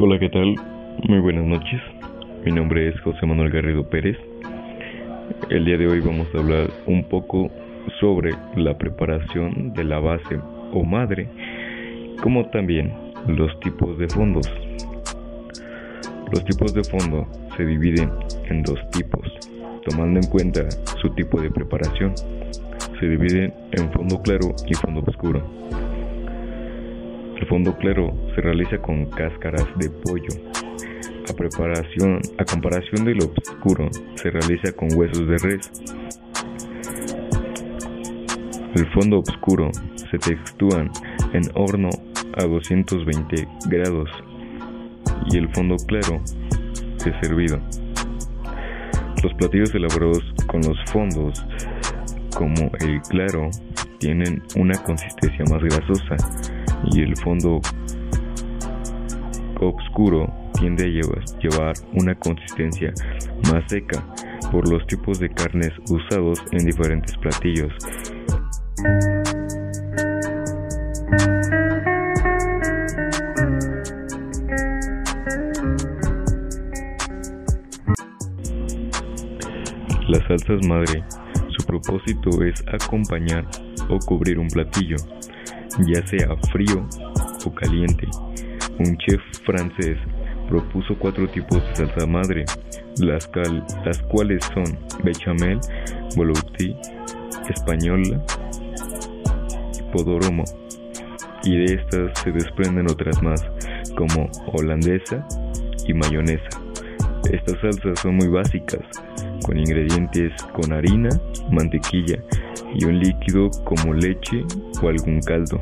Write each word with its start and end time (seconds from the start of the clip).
Hola, 0.00 0.16
¿qué 0.20 0.28
tal? 0.28 0.54
Muy 1.08 1.18
buenas 1.18 1.44
noches. 1.44 1.80
Mi 2.44 2.52
nombre 2.52 2.86
es 2.86 3.00
José 3.00 3.26
Manuel 3.26 3.50
Garrido 3.50 3.82
Pérez. 3.82 4.16
El 5.50 5.64
día 5.64 5.76
de 5.76 5.88
hoy 5.88 5.98
vamos 5.98 6.28
a 6.32 6.38
hablar 6.38 6.70
un 6.86 7.02
poco 7.02 7.50
sobre 7.98 8.30
la 8.54 8.78
preparación 8.78 9.72
de 9.72 9.82
la 9.82 9.98
base 9.98 10.38
o 10.72 10.84
madre, 10.84 11.28
como 12.22 12.48
también 12.50 12.94
los 13.26 13.58
tipos 13.58 13.98
de 13.98 14.06
fondos. 14.06 14.48
Los 16.32 16.44
tipos 16.44 16.72
de 16.72 16.84
fondo 16.84 17.26
se 17.56 17.66
dividen 17.66 18.08
en 18.48 18.62
dos 18.62 18.78
tipos, 18.92 19.26
tomando 19.84 20.20
en 20.20 20.26
cuenta 20.28 20.70
su 21.02 21.10
tipo 21.10 21.40
de 21.40 21.50
preparación. 21.50 22.14
Se 23.00 23.08
dividen 23.08 23.52
en 23.72 23.90
fondo 23.90 24.22
claro 24.22 24.54
y 24.64 24.74
fondo 24.74 25.02
oscuro. 25.04 25.42
El 27.38 27.46
fondo 27.46 27.76
claro 27.78 28.12
se 28.34 28.40
realiza 28.40 28.78
con 28.78 29.06
cáscaras 29.06 29.66
de 29.76 29.88
pollo. 29.88 30.28
A 31.28 32.44
comparación 32.44 33.04
del 33.04 33.18
oscuro, 33.20 33.88
se 34.16 34.30
realiza 34.30 34.72
con 34.72 34.88
huesos 34.92 35.28
de 35.28 35.38
res. 35.38 35.70
El 38.74 38.86
fondo 38.92 39.20
oscuro 39.20 39.70
se 40.10 40.18
textúan 40.18 40.90
en 41.32 41.42
horno 41.54 41.90
a 42.36 42.44
220 42.44 43.46
grados 43.68 44.10
y 45.30 45.38
el 45.38 45.48
fondo 45.54 45.76
claro 45.86 46.20
es 47.06 47.14
servido. 47.22 47.60
Los 49.22 49.32
platillos 49.34 49.72
elaborados 49.76 50.24
con 50.48 50.62
los 50.62 50.76
fondos 50.90 51.46
como 52.36 52.72
el 52.80 53.00
claro 53.02 53.48
tienen 53.98 54.42
una 54.56 54.76
consistencia 54.82 55.44
más 55.48 55.62
grasosa 55.62 56.16
y 56.92 57.02
el 57.02 57.16
fondo 57.16 57.60
oscuro 59.60 60.32
tiende 60.58 60.84
a 60.84 61.38
llevar 61.40 61.74
una 61.94 62.14
consistencia 62.14 62.92
más 63.50 63.64
seca 63.68 64.04
por 64.50 64.68
los 64.68 64.86
tipos 64.86 65.18
de 65.18 65.28
carnes 65.30 65.72
usados 65.90 66.42
en 66.52 66.66
diferentes 66.66 67.16
platillos. 67.18 67.72
Las 80.08 80.26
salsas 80.26 80.66
madre, 80.66 81.04
su 81.48 81.66
propósito 81.66 82.42
es 82.42 82.64
acompañar 82.68 83.46
o 83.90 83.98
cubrir 83.98 84.38
un 84.38 84.48
platillo, 84.48 84.96
ya 85.86 86.06
sea 86.06 86.36
frío 86.52 86.86
o 87.44 87.54
caliente. 87.54 88.08
Un 88.78 88.96
chef 88.98 89.20
francés 89.44 89.98
propuso 90.48 90.96
cuatro 90.98 91.28
tipos 91.28 91.62
de 91.62 91.76
salsa 91.76 92.06
madre, 92.06 92.44
las, 92.98 93.28
cuales 94.08 94.44
son 94.54 94.78
bechamel, 95.04 95.60
bolotti, 96.16 96.74
española 97.48 98.22
y 99.78 99.82
podoromo. 99.92 100.44
Y 101.44 101.56
de 101.56 101.74
estas 101.74 102.18
se 102.20 102.32
desprenden 102.32 102.90
otras 102.90 103.22
más, 103.22 103.44
como 103.96 104.28
holandesa 104.52 105.26
y 105.86 105.94
mayonesa. 105.94 106.48
Estas 107.30 107.60
salsas 107.60 108.00
son 108.00 108.16
muy 108.16 108.28
básicas, 108.28 108.80
con 109.44 109.58
ingredientes 109.58 110.32
con 110.54 110.72
harina, 110.72 111.10
mantequilla 111.50 112.18
y 112.74 112.84
un 112.84 112.98
líquido 113.00 113.50
como 113.64 113.92
leche 113.92 114.44
o 114.82 114.88
algún 114.88 115.20
caldo. 115.20 115.60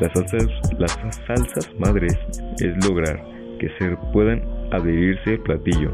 Las 0.00 0.12
salsas, 0.12 0.46
las 0.78 0.98
salsas 1.26 1.70
madres 1.78 2.16
es 2.58 2.86
lograr 2.86 3.22
que 3.58 3.68
se 3.78 3.96
puedan 4.12 4.42
adherirse 4.72 5.30
al 5.30 5.38
platillo 5.40 5.92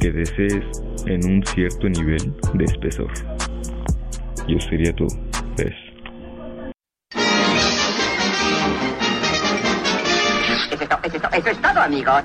que 0.00 0.12
desees 0.12 0.64
en 1.06 1.24
un 1.24 1.44
cierto 1.46 1.88
nivel 1.88 2.32
de 2.54 2.64
espesor. 2.64 3.12
Y 4.46 4.56
eso 4.56 4.68
sería 4.68 4.94
todo. 4.94 5.08
¿Ves? 5.56 5.74
Eso 10.70 10.82
es 10.82 10.88
todo, 10.88 11.32
eso 11.32 11.50
es 11.50 11.62
todo 11.62 11.80
amigos. 11.80 12.22